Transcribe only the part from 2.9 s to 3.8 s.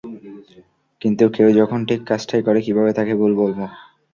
তাকে ভুল বলবো?